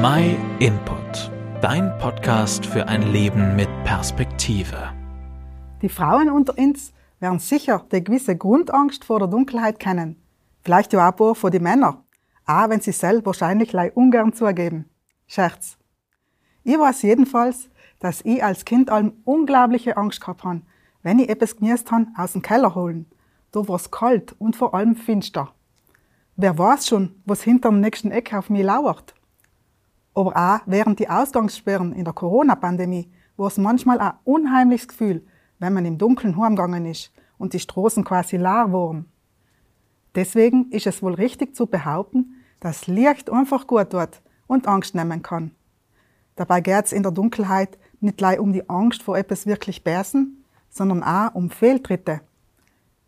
[0.00, 4.92] My Input, dein Podcast für ein Leben mit Perspektive.
[5.82, 10.14] Die Frauen unter uns werden sicher die gewisse Grundangst vor der Dunkelheit kennen.
[10.62, 12.04] Vielleicht ja auch vor die Männer,
[12.46, 14.88] auch wenn sie selbst wahrscheinlich ungern zugeben.
[15.26, 15.76] Scherz.
[16.62, 17.68] Ich weiß jedenfalls,
[17.98, 20.62] dass ich als Kind allem unglaubliche Angst gehabt habe,
[21.02, 23.06] wenn ich etwas genießt habe, aus dem Keller holen.
[23.50, 25.52] Da war es kalt und vor allem finster.
[26.36, 29.16] Wer weiß schon, was hinter dem nächsten Eck auf mich lauert?
[30.18, 35.24] Aber auch während die Ausgangssperren in der Corona-Pandemie war es manchmal ein unheimliches Gefühl,
[35.60, 39.04] wenn man im Dunkeln heimgegangen ist und die Straßen quasi leer waren.
[40.16, 45.22] Deswegen ist es wohl richtig zu behaupten, dass Licht einfach gut tut und Angst nehmen
[45.22, 45.52] kann.
[46.34, 50.44] Dabei geht es in der Dunkelheit nicht gleich um die Angst vor etwas wirklich Bösen,
[50.68, 52.22] sondern auch um Fehltritte.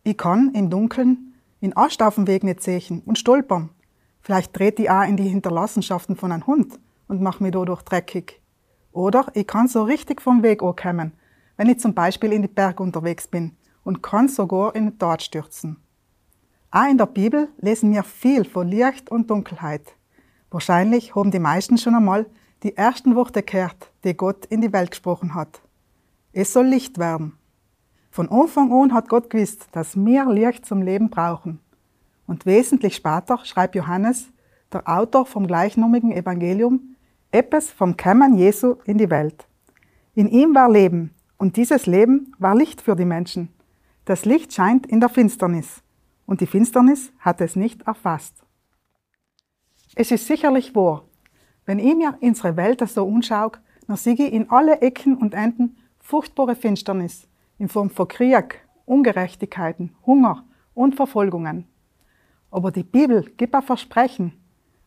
[0.04, 3.70] Ich kann im Dunkeln in Ast auf dem Weg nicht sehen und stolpern.
[4.20, 6.78] Vielleicht dreht ich auch in die Hinterlassenschaften von einem Hund
[7.10, 8.40] und mach mich dadurch dreckig.
[8.92, 11.12] Oder ich kann so richtig vom Weg ankommen,
[11.56, 15.20] wenn ich zum Beispiel in die Berge unterwegs bin und kann sogar in den Tod
[15.20, 15.76] stürzen.
[16.70, 19.96] Auch in der Bibel lesen wir viel von Licht und Dunkelheit.
[20.50, 22.26] Wahrscheinlich haben die meisten schon einmal
[22.62, 25.60] die ersten Worte gehört, die Gott in die Welt gesprochen hat.
[26.32, 27.36] Es soll Licht werden.
[28.12, 31.58] Von Anfang an hat Gott gewusst, dass wir Licht zum Leben brauchen.
[32.28, 34.28] Und wesentlich später schreibt Johannes,
[34.72, 36.89] der Autor vom gleichnamigen Evangelium,
[37.30, 39.46] etwas vom Kämmen Jesu in die Welt.
[40.14, 43.48] In ihm war Leben und dieses Leben war Licht für die Menschen.
[44.04, 45.82] Das Licht scheint in der Finsternis
[46.26, 48.34] und die Finsternis hat es nicht erfasst.
[49.94, 51.04] Es ist sicherlich wahr,
[51.66, 53.52] wenn ich mir unsere Welt so anschaue,
[53.86, 57.28] dann sehe ich in alle Ecken und Enden furchtbare Finsternis
[57.58, 60.44] in Form von Krieg, Ungerechtigkeiten, Hunger
[60.74, 61.68] und Verfolgungen.
[62.50, 64.32] Aber die Bibel gibt ein Versprechen.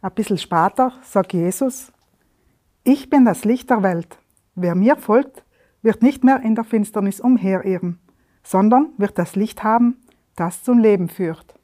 [0.01, 1.92] Ein bisschen später sagt Jesus,
[2.83, 4.17] ich bin das Licht der Welt.
[4.55, 5.43] Wer mir folgt,
[5.81, 7.99] wird nicht mehr in der Finsternis umherirren,
[8.43, 9.97] sondern wird das Licht haben,
[10.35, 11.55] das zum Leben führt.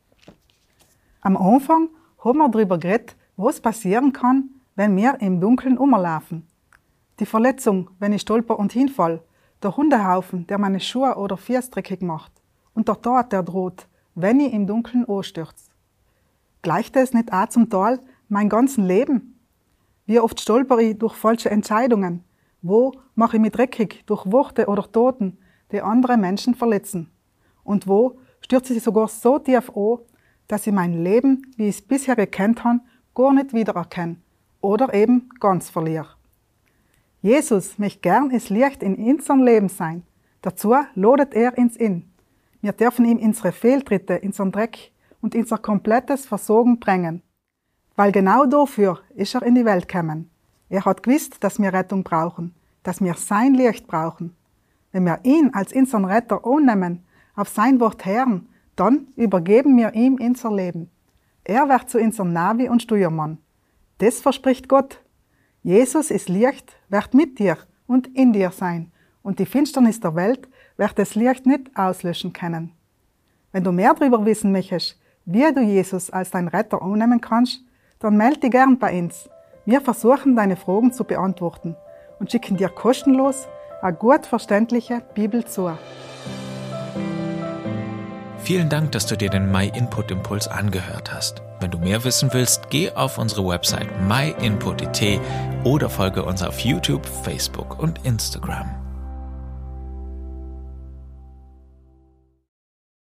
[1.22, 1.90] Am Anfang
[2.24, 6.48] haben wir darüber geredet, was passieren kann, wenn wir im Dunkeln umlaufen.
[7.20, 9.22] Die Verletzung, wenn ich stolper und hinfall,
[9.62, 12.32] der Hundehaufen, der meine Schuhe oder Füße dreckig macht.
[12.74, 15.70] Und der Tod, der droht, wenn ich im Dunkeln anstürze.
[16.62, 19.29] Gleicht es nicht auch zum Tal mein ganzen Leben?
[20.10, 22.24] Wie oft stolper ich durch falsche Entscheidungen?
[22.64, 25.38] Wo mache ich mich dreckig durch Worte oder Toten,
[25.72, 27.12] die andere Menschen verletzen?
[27.64, 30.00] Und wo stürze ich sogar so tief an,
[30.48, 32.80] dass ich mein Leben, wie ich es bisher gekannt habe,
[33.14, 34.16] gar nicht wiedererkenne
[34.62, 36.16] oder eben ganz verliere?
[37.22, 40.02] Jesus möchte gern es Licht in unserem Leben sein.
[40.42, 42.10] Dazu lodet er ins In.
[42.62, 44.92] Wir dürfen ihm unsere Fehltritte, unseren Dreck
[45.22, 47.22] und unser komplettes Versorgen bringen.
[48.00, 50.30] Weil genau dafür ist er in die Welt gekommen.
[50.70, 54.38] Er hat gewusst, dass wir Rettung brauchen, dass wir sein Licht brauchen.
[54.94, 57.04] Wenn wir ihn als unseren Retter annehmen,
[57.36, 60.90] auf sein Wort hören, dann übergeben wir ihm unser Leben.
[61.44, 63.38] Er wird zu unserem Navi und Steuermann.
[63.98, 65.02] Das verspricht Gott,
[65.62, 68.94] Jesus ist Licht, wird mit dir und in dir sein,
[69.24, 72.72] und die Finsternis der Welt wird das Licht nicht auslöschen können.
[73.52, 77.66] Wenn du mehr darüber wissen möchtest, wie du Jesus als dein Retter annehmen kannst,
[78.00, 79.30] dann melde dich gern bei uns.
[79.66, 81.76] Wir versuchen deine Fragen zu beantworten
[82.20, 83.48] und schicken dir kostenlos
[83.82, 85.72] eine gut verständliche Bibel zu.
[88.40, 91.44] Vielen Dank, dass du dir den My Input Impuls angehört hast.
[91.60, 95.20] Wenn du mehr wissen willst, geh auf unsere Website myinput.it
[95.64, 98.89] oder folge uns auf YouTube, Facebook und Instagram.